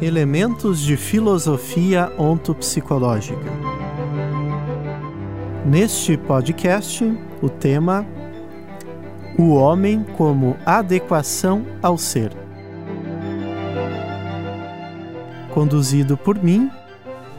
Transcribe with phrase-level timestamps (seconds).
[0.00, 3.50] Elementos de filosofia ontopsicológica.
[5.64, 8.06] Neste podcast, o tema
[9.38, 12.30] O homem como adequação ao ser.
[15.54, 16.70] Conduzido por mim,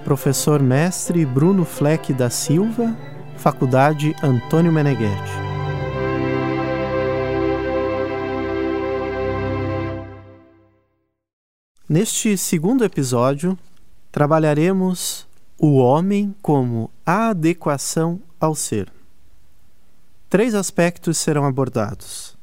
[0.03, 2.95] professor mestre Bruno Fleck da Silva,
[3.37, 5.36] Faculdade Antônio Meneghetti.
[11.89, 13.57] Neste segundo episódio,
[14.11, 15.25] trabalharemos
[15.57, 18.91] o homem como adequação ao ser.
[20.29, 22.37] Três aspectos serão abordados.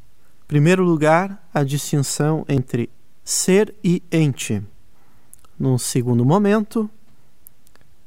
[0.44, 2.88] Em primeiro lugar, a distinção entre
[3.22, 4.62] ser e ente.
[5.58, 6.88] No segundo momento,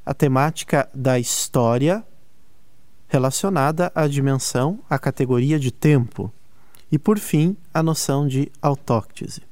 [0.04, 2.04] a temática da história
[3.06, 6.32] relacionada à dimensão, à categoria de tempo.
[6.90, 9.47] E, por fim, a noção de autóctise.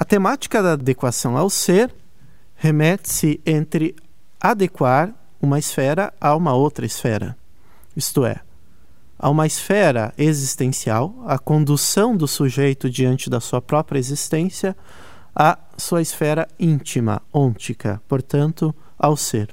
[0.00, 1.92] A temática da adequação ao ser
[2.54, 3.96] remete-se entre
[4.40, 7.36] adequar uma esfera a uma outra esfera,
[7.96, 8.40] isto é,
[9.18, 14.76] a uma esfera existencial, a condução do sujeito diante da sua própria existência,
[15.34, 19.52] à sua esfera íntima, ôntica, portanto, ao ser.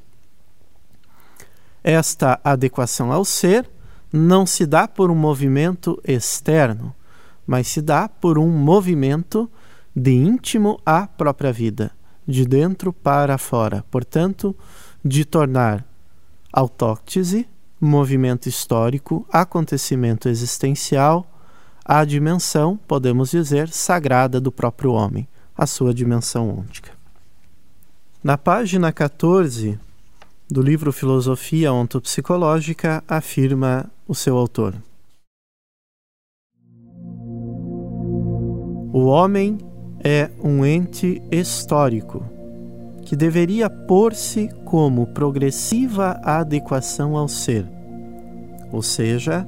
[1.83, 3.67] Esta adequação ao ser
[4.13, 6.93] não se dá por um movimento externo,
[7.47, 9.49] mas se dá por um movimento
[9.95, 11.91] de íntimo à própria vida,
[12.27, 14.55] de dentro para fora, portanto,
[15.03, 15.85] de tornar
[16.51, 17.47] autóctise,
[17.79, 21.25] movimento histórico, acontecimento existencial,
[21.83, 26.91] a dimensão, podemos dizer, sagrada do próprio homem, a sua dimensão ôntica.
[28.23, 29.79] Na página 14
[30.49, 34.75] do livro Filosofia Ontopsicológica, afirma o seu autor.
[38.91, 39.57] O homem
[40.03, 42.23] é um ente histórico
[43.03, 47.65] que deveria pôr-se como progressiva adequação ao ser,
[48.71, 49.47] ou seja,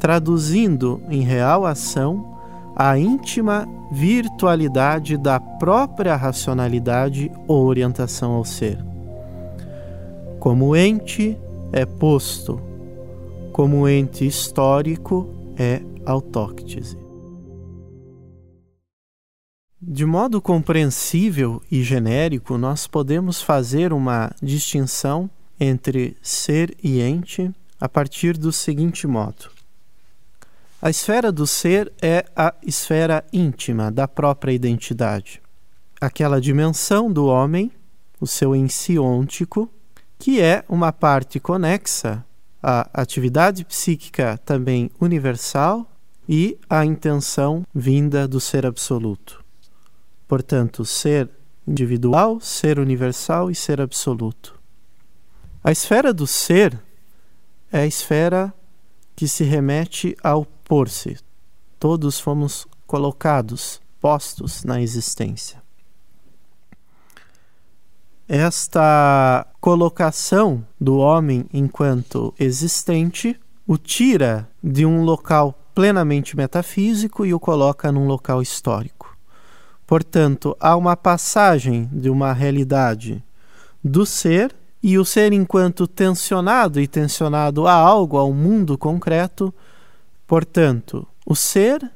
[0.00, 2.36] traduzindo em real ação
[2.74, 8.78] a íntima virtualidade da própria racionalidade ou orientação ao ser.
[10.40, 11.38] Como ente
[11.72, 12.60] é posto,
[13.52, 16.98] como ente histórico é autóctise.
[19.84, 25.28] De modo compreensível e genérico, nós podemos fazer uma distinção
[25.58, 27.50] entre ser e ente
[27.80, 29.50] a partir do seguinte modo.
[30.80, 35.42] A esfera do ser é a esfera íntima da própria identidade,
[36.00, 37.72] aquela dimensão do homem,
[38.20, 39.68] o seu ensiôntico,
[40.16, 42.24] que é uma parte conexa
[42.62, 45.90] à atividade psíquica também universal
[46.28, 49.41] e à intenção vinda do ser absoluto.
[50.32, 51.28] Portanto, ser
[51.68, 54.58] individual, ser universal e ser absoluto.
[55.62, 56.82] A esfera do ser
[57.70, 58.50] é a esfera
[59.14, 61.18] que se remete ao por-se.
[61.78, 65.62] Todos fomos colocados, postos na existência.
[68.26, 77.38] Esta colocação do homem enquanto existente o tira de um local plenamente metafísico e o
[77.38, 79.01] coloca num local histórico.
[79.92, 83.22] Portanto, há uma passagem de uma realidade
[83.84, 89.52] do ser e o ser enquanto tensionado e tensionado a algo, ao mundo concreto.
[90.26, 91.90] Portanto, o ser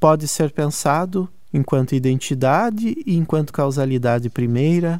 [0.00, 4.98] pode ser pensado enquanto identidade e enquanto causalidade primeira,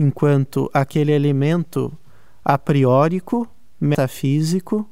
[0.00, 1.92] enquanto aquele elemento
[2.42, 3.46] a priórico,
[3.78, 4.88] metafísico,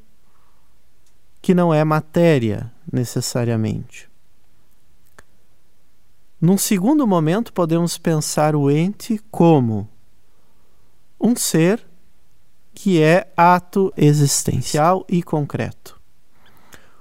[1.40, 4.14] que não é matéria necessariamente.
[6.46, 9.88] Num segundo momento, podemos pensar o ente como
[11.20, 11.84] um ser
[12.72, 16.00] que é ato existencial e concreto.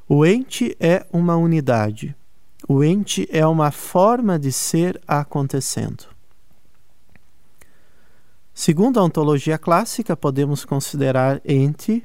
[0.10, 2.16] O ente é uma unidade.
[2.68, 6.06] O ente é uma forma de ser acontecendo.
[8.52, 12.04] Segundo a ontologia clássica, podemos considerar ente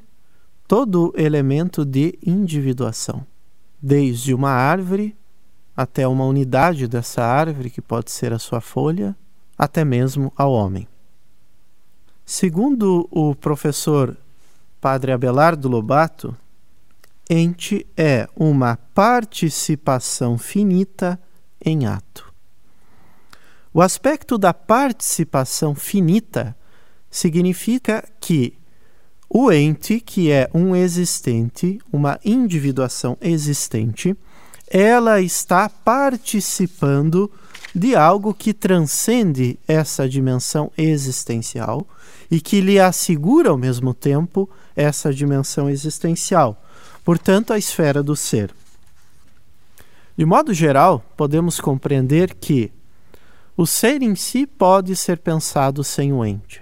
[0.67, 3.25] todo elemento de individuação,
[3.81, 5.17] desde uma árvore
[5.75, 9.15] até uma unidade dessa árvore, que pode ser a sua folha,
[9.57, 10.87] até mesmo ao homem.
[12.25, 14.17] Segundo o professor
[14.79, 16.35] Padre Abelardo Lobato,
[17.29, 21.19] ente é uma participação finita
[21.63, 22.31] em ato.
[23.73, 26.55] O aspecto da participação finita
[27.09, 28.57] significa que
[29.29, 34.13] o ente, que é um existente, uma individuação existente,
[34.73, 37.29] ela está participando
[37.75, 41.85] de algo que transcende essa dimensão existencial
[42.29, 46.63] e que lhe assegura ao mesmo tempo essa dimensão existencial,
[47.03, 48.53] portanto, a esfera do ser.
[50.17, 52.71] De modo geral, podemos compreender que
[53.57, 56.61] o ser em si pode ser pensado sem o ente,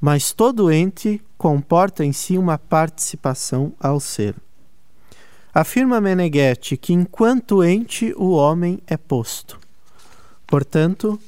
[0.00, 4.36] mas todo ente comporta em si uma participação ao ser.
[5.54, 9.58] Afirma Meneghetti que enquanto ente o homem é posto.
[10.46, 11.20] Portanto,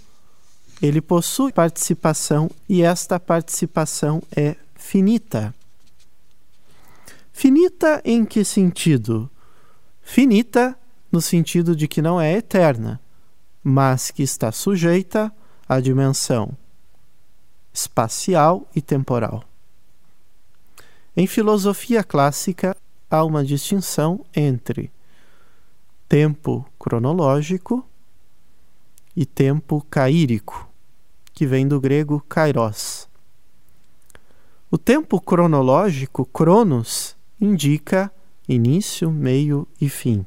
[0.80, 5.54] ele possui participação e esta participação é finita.
[7.32, 9.30] Finita em que sentido?
[10.02, 10.76] Finita
[11.10, 13.00] no sentido de que não é eterna,
[13.62, 15.32] mas que está sujeita
[15.68, 16.56] à dimensão
[17.72, 19.44] espacial e temporal.
[21.16, 22.76] Em filosofia clássica,
[23.10, 24.92] há uma distinção entre
[26.08, 27.84] tempo cronológico
[29.16, 30.68] e tempo caírico,
[31.32, 33.08] que vem do grego kairos.
[34.70, 38.12] O tempo cronológico, cronos, indica
[38.48, 40.24] início, meio e fim.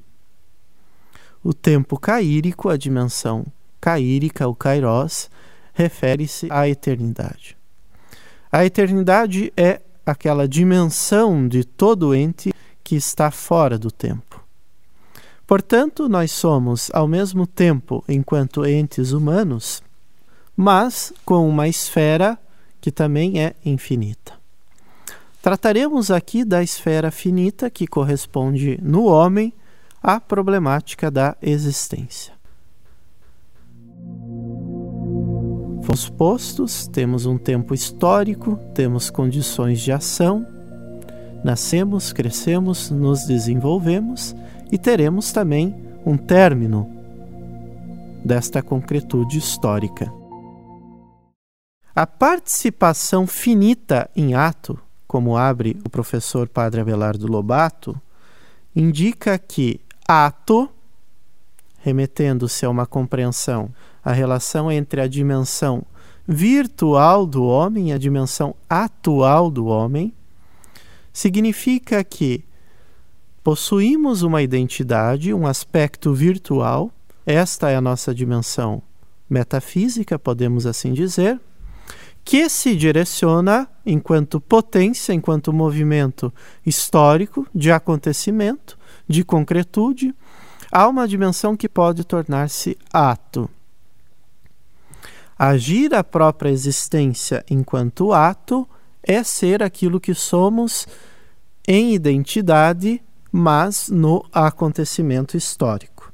[1.42, 3.46] O tempo caírico, a dimensão
[3.80, 5.30] caírica, o kairos,
[5.74, 7.58] refere-se à eternidade.
[8.52, 12.53] A eternidade é aquela dimensão de todo ente
[12.84, 14.44] que está fora do tempo.
[15.48, 19.84] Portanto, nós somos, ao mesmo tempo, enquanto entes humanos,
[20.56, 22.38] mas com uma esfera
[22.80, 24.34] que também é infinita.
[25.42, 29.54] Trataremos aqui da esfera finita que corresponde no homem
[30.02, 32.34] a problemática da existência.
[35.84, 40.48] Fomos postos, temos um tempo histórico, temos condições de ação,
[41.44, 44.36] nascemos, crescemos, nos desenvolvemos
[44.72, 45.76] e teremos também
[46.06, 46.90] um término
[48.24, 50.12] desta concretude histórica.
[51.96, 58.00] A participação finita em ato, como abre o professor Padre Abelardo Lobato,
[58.76, 60.68] indica que ato,
[61.78, 63.70] remetendo-se a uma compreensão,
[64.04, 65.84] a relação entre a dimensão
[66.28, 70.14] virtual do homem e a dimensão atual do homem,
[71.14, 72.44] significa que
[73.44, 76.92] possuímos uma identidade, um aspecto virtual,
[77.26, 78.82] esta é a nossa dimensão
[79.30, 81.40] metafísica, podemos assim dizer,
[82.26, 86.34] que se direciona enquanto potência, enquanto movimento
[86.66, 88.78] histórico de acontecimento
[89.08, 90.16] de concretude,
[90.72, 93.50] há uma dimensão que pode tornar-se ato.
[95.38, 98.68] Agir a própria existência enquanto ato
[99.04, 100.88] é ser aquilo que somos
[101.68, 103.02] em identidade,
[103.32, 106.14] mas no acontecimento histórico.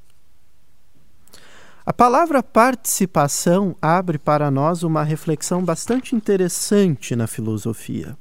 [1.86, 8.16] A palavra participação abre para nós uma reflexão bastante interessante na filosofia.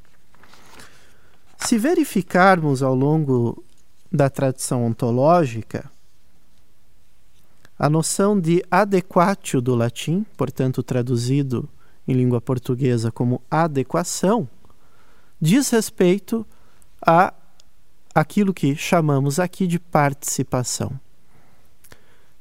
[1.58, 3.62] Se verificarmos ao longo
[4.10, 5.90] da tradição ontológica,
[7.78, 11.68] a noção de adequatio do latim, portanto traduzido
[12.06, 14.48] em língua portuguesa como adequação,
[15.40, 16.46] diz respeito
[17.00, 17.32] a
[18.14, 20.99] aquilo que chamamos aqui de participação.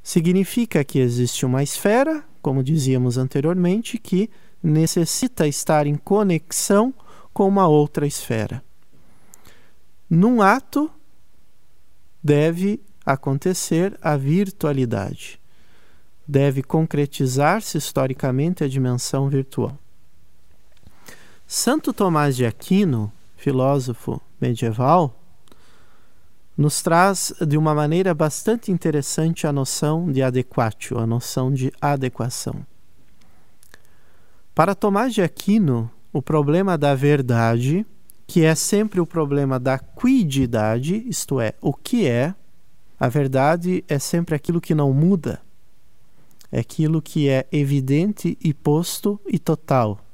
[0.01, 4.29] Significa que existe uma esfera, como dizíamos anteriormente, que
[4.63, 6.93] necessita estar em conexão
[7.33, 8.63] com uma outra esfera.
[10.09, 10.89] Num ato,
[12.23, 15.39] deve acontecer a virtualidade.
[16.27, 19.77] Deve concretizar-se historicamente a dimensão virtual.
[21.49, 25.17] Santo Tomás de Aquino, filósofo medieval,
[26.57, 32.65] nos traz de uma maneira bastante interessante a noção de adequatio, a noção de adequação.
[34.53, 37.85] Para Tomás de Aquino, o problema da verdade
[38.27, 42.35] que é sempre o problema da quididade, isto é, o que é.
[42.99, 45.41] A verdade é sempre aquilo que não muda,
[46.51, 50.06] é aquilo que é evidente e posto e total.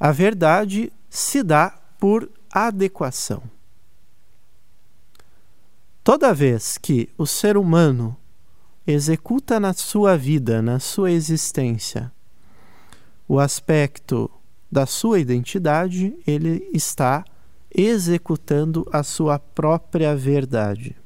[0.00, 3.42] A verdade se dá por adequação.
[6.02, 8.16] Toda vez que o ser humano
[8.86, 12.10] executa na sua vida, na sua existência,
[13.28, 14.30] o aspecto
[14.72, 17.24] da sua identidade, ele está
[17.72, 20.96] executando a sua própria verdade.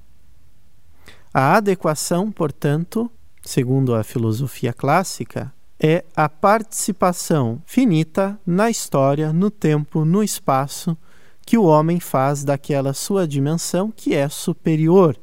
[1.33, 3.11] A adequação, portanto,
[3.43, 10.97] segundo a filosofia clássica, é a participação finita na história, no tempo, no espaço
[11.45, 15.17] que o homem faz daquela sua dimensão que é superior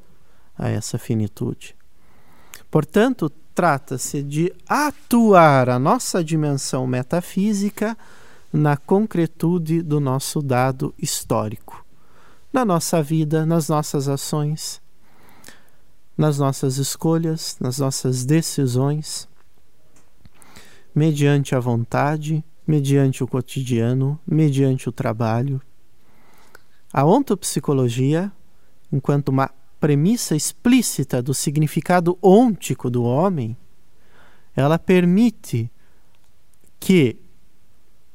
[0.57, 1.75] a essa finitude.
[2.69, 7.97] Portanto, trata-se de atuar a nossa dimensão metafísica
[8.51, 11.85] na concretude do nosso dado histórico,
[12.51, 14.81] na nossa vida, nas nossas ações,
[16.17, 19.27] nas nossas escolhas, nas nossas decisões,
[20.93, 25.61] mediante a vontade, mediante o cotidiano, mediante o trabalho.
[26.93, 28.31] A ontopsicologia,
[28.91, 33.57] enquanto uma premissa explícita do significado ôntico do homem,
[34.55, 35.71] ela permite
[36.79, 37.17] que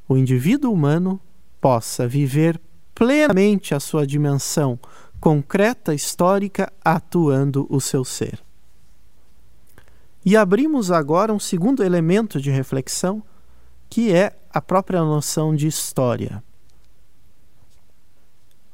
[0.08, 1.20] o indivíduo humano
[1.60, 2.60] possa viver
[2.94, 4.78] plenamente a sua dimensão
[5.18, 8.45] concreta histórica atuando o seu ser.
[10.26, 13.22] E abrimos agora um segundo elemento de reflexão,
[13.88, 16.42] que é a própria noção de história.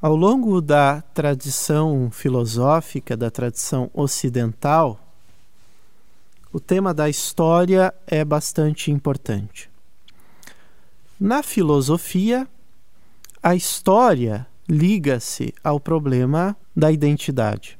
[0.00, 4.98] Ao longo da tradição filosófica, da tradição ocidental,
[6.50, 9.70] o tema da história é bastante importante.
[11.20, 12.48] Na filosofia,
[13.42, 17.78] a história liga-se ao problema da identidade.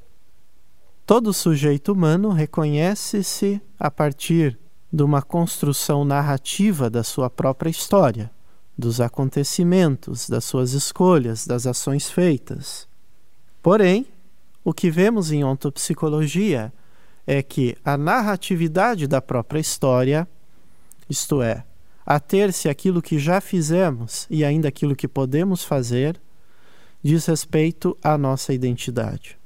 [1.14, 4.58] Todo sujeito humano reconhece-se a partir
[4.90, 8.30] de uma construção narrativa da sua própria história
[8.78, 12.88] dos acontecimentos, das suas escolhas, das ações feitas.
[13.62, 14.06] Porém,
[14.64, 16.72] o que vemos em ontopsicologia
[17.26, 20.26] é que a narratividade da própria história,
[21.10, 21.62] isto é,
[22.06, 26.18] a ter-se aquilo que já fizemos e ainda aquilo que podemos fazer,
[27.02, 29.41] diz respeito à nossa identidade.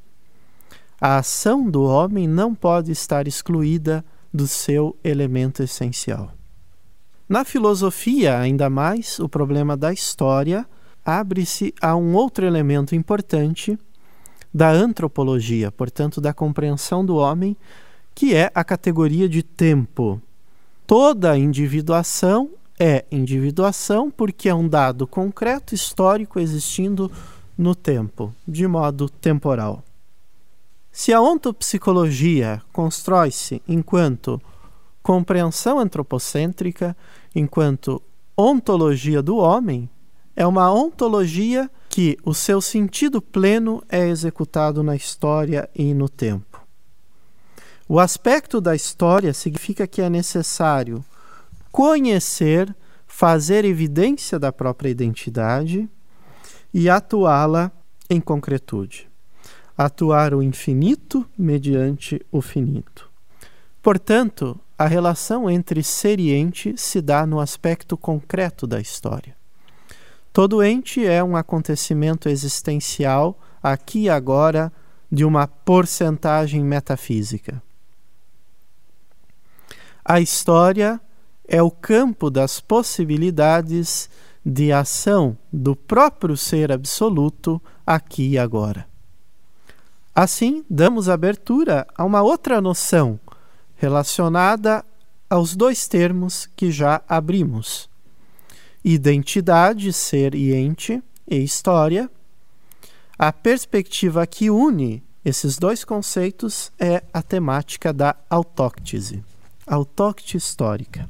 [1.00, 6.32] A ação do homem não pode estar excluída do seu elemento essencial.
[7.28, 10.66] Na filosofia, ainda mais, o problema da história
[11.04, 13.78] abre-se a um outro elemento importante
[14.52, 17.56] da antropologia, portanto, da compreensão do homem,
[18.14, 20.20] que é a categoria de tempo.
[20.86, 27.10] Toda individuação é individuação porque é um dado concreto histórico existindo
[27.56, 29.82] no tempo, de modo temporal.
[30.98, 34.40] Se a ontopsicologia constrói-se enquanto
[35.02, 36.96] compreensão antropocêntrica,
[37.34, 38.02] enquanto
[38.34, 39.90] ontologia do homem,
[40.34, 46.66] é uma ontologia que o seu sentido pleno é executado na história e no tempo.
[47.86, 51.04] O aspecto da história significa que é necessário
[51.70, 52.74] conhecer,
[53.06, 55.86] fazer evidência da própria identidade
[56.72, 57.70] e atuá-la
[58.08, 59.05] em concretude.
[59.76, 63.10] Atuar o infinito mediante o finito.
[63.82, 69.36] Portanto, a relação entre ser e ente se dá no aspecto concreto da história.
[70.32, 74.72] Todo ente é um acontecimento existencial, aqui e agora,
[75.10, 77.62] de uma porcentagem metafísica.
[80.04, 81.00] A história
[81.48, 84.10] é o campo das possibilidades
[84.44, 88.86] de ação do próprio ser absoluto aqui e agora.
[90.18, 93.20] Assim, damos abertura a uma outra noção
[93.74, 94.82] relacionada
[95.28, 97.86] aos dois termos que já abrimos:
[98.82, 102.10] identidade, ser e ente, e história.
[103.18, 109.22] A perspectiva que une esses dois conceitos é a temática da autóctise,
[109.66, 111.06] autóctise histórica.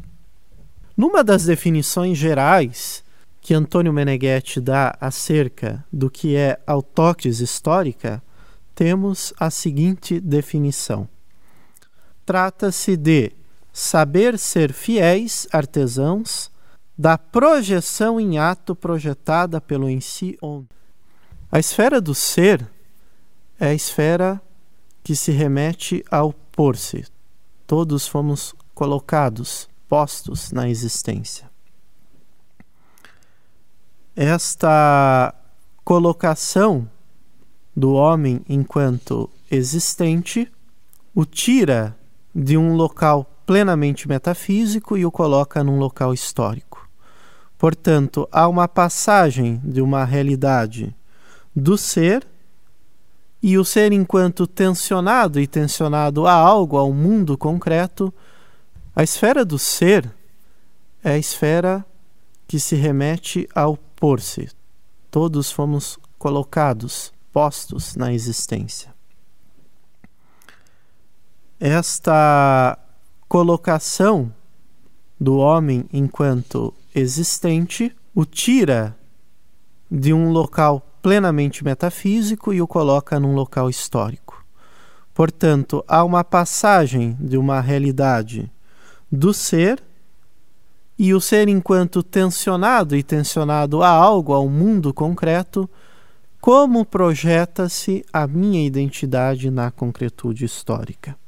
[0.97, 3.05] Numa das definições gerais
[3.41, 8.21] que Antônio Meneghetti dá acerca do que é autóctise histórica,
[8.77, 11.09] temos a seguinte definição:
[12.25, 13.33] trata-se de
[13.73, 16.51] saber ser fiéis artesãos
[16.97, 20.69] da projeção em ato projetada pelo em si onde.
[21.51, 22.71] A esfera do ser
[23.59, 24.41] é a esfera
[25.03, 27.07] que se remete ao por-se.
[27.67, 31.51] Todos fomos colocados, postos na existência.
[34.15, 35.35] Esta
[35.85, 36.91] colocação
[37.77, 40.51] do homem enquanto existente
[41.15, 41.95] o tira
[42.35, 46.89] de um local plenamente metafísico e o coloca num local histórico.
[47.59, 50.95] Portanto, há uma passagem de uma realidade
[51.55, 52.27] do ser
[53.43, 58.13] e o ser enquanto tensionado e tensionado a algo, ao mundo concreto,
[58.95, 60.11] a esfera do ser
[61.05, 61.85] é a esfera
[62.49, 64.49] que se remete ao por-se.
[65.11, 68.97] Todos fomos colocados, postos na existência
[71.61, 72.79] esta
[73.29, 74.33] colocação
[75.21, 78.97] do homem enquanto existente o tira
[79.91, 84.43] de um local plenamente metafísico e o coloca num local histórico.
[85.13, 88.51] Portanto, há uma passagem de uma realidade
[89.13, 89.83] do ser
[90.99, 95.69] e o ser enquanto tensionado e tensionado a algo, ao mundo concreto,
[96.47, 101.19] como projeta-se a minha identidade na concretude histórica.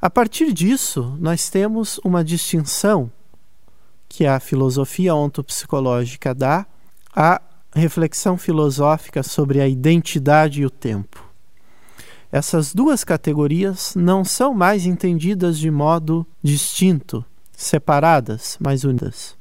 [0.00, 3.12] A partir disso, nós temos uma distinção
[4.08, 6.64] que a filosofia ontopsicológica dá
[7.14, 7.38] à
[7.74, 11.22] reflexão filosófica sobre a identidade e o tempo.
[12.32, 19.36] Essas duas categorias não são mais entendidas de modo distinto, separadas, mas unidas.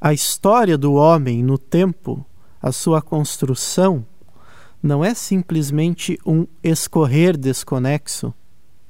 [0.00, 2.24] A história do homem no tempo,
[2.66, 4.04] a sua construção,
[4.82, 8.34] não é simplesmente um escorrer desconexo,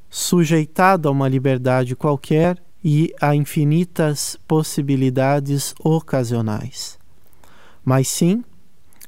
[0.09, 6.99] sujeitado a uma liberdade qualquer e a infinitas possibilidades ocasionais.
[7.85, 8.43] Mas sim,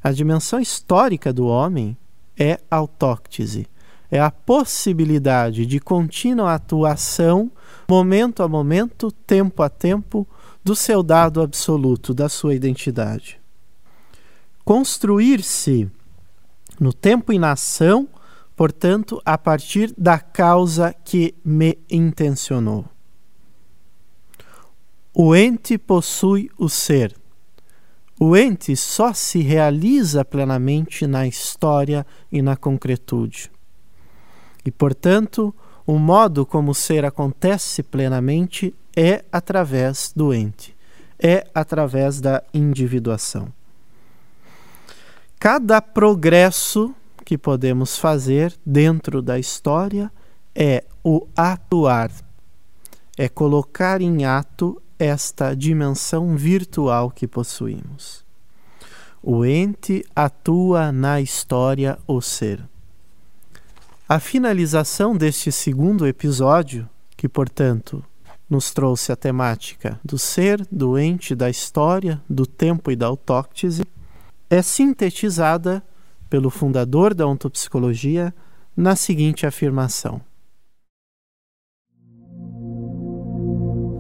[0.05, 1.97] a dimensão histórica do homem
[2.39, 3.67] é autóctise,
[4.11, 7.51] é a possibilidade de contínua atuação,
[7.89, 10.29] momento a momento, tempo a tempo,
[10.63, 13.41] do seu dado absoluto, da sua identidade.
[14.69, 15.91] Construir-se
[16.79, 18.07] no tempo e na ação,
[18.55, 22.85] portanto, a partir da causa que me intencionou.
[25.15, 27.17] O ente possui o ser.
[28.21, 33.51] O ente só se realiza plenamente na história e na concretude.
[34.67, 35.55] E, portanto,
[35.87, 40.77] o modo como o ser acontece plenamente é através do ente,
[41.19, 43.57] é através da individuação.
[45.41, 46.93] Cada progresso
[47.25, 50.11] que podemos fazer dentro da história
[50.53, 52.11] é o atuar,
[53.17, 58.25] é colocar em ato esta dimensão virtual que possuímos.
[59.23, 62.61] O ente atua na história o ser.
[64.09, 68.05] A finalização deste segundo episódio, que portanto
[68.51, 73.85] nos trouxe a temática do ser, do ente, da história, do tempo e da autóctise,
[74.51, 75.83] é sintetizada
[76.29, 78.35] pelo fundador da ontopsicologia
[78.77, 80.21] na seguinte afirmação: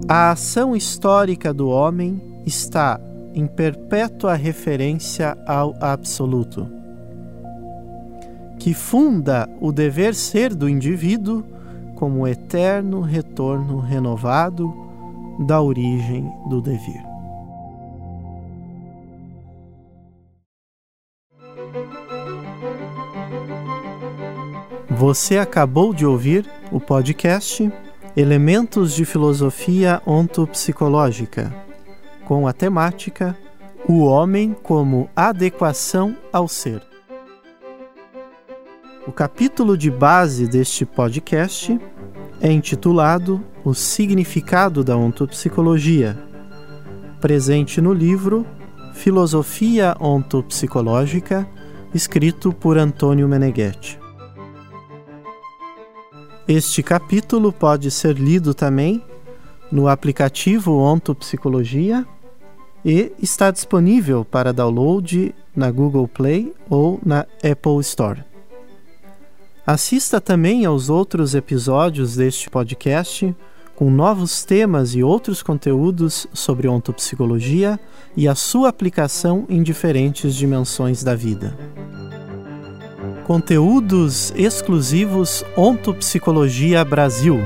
[0.08, 3.00] A ação histórica do homem está
[3.34, 6.66] em perpétua referência ao absoluto,
[8.58, 11.44] que funda o dever ser do indivíduo
[11.94, 14.72] como eterno retorno renovado
[15.46, 17.07] da origem do devir.
[24.90, 27.70] Você acabou de ouvir o podcast
[28.16, 31.54] Elementos de Filosofia Ontopsicológica,
[32.24, 33.36] com a temática
[33.86, 36.82] O Homem como Adequação ao Ser.
[39.06, 41.78] O capítulo de base deste podcast
[42.40, 46.18] é intitulado O Significado da Ontopsicologia,
[47.20, 48.46] presente no livro
[48.94, 51.46] Filosofia Ontopsicológica,
[51.92, 54.07] escrito por Antônio Meneghetti.
[56.48, 59.04] Este capítulo pode ser lido também
[59.70, 62.06] no aplicativo Onto Psicologia
[62.82, 68.24] e está disponível para download na Google Play ou na Apple Store.
[69.66, 73.36] Assista também aos outros episódios deste podcast
[73.76, 77.78] com novos temas e outros conteúdos sobre ontopsicologia
[78.16, 81.54] e a sua aplicação em diferentes dimensões da vida.
[83.28, 87.38] Conteúdos exclusivos Ontopsicologia Brasil.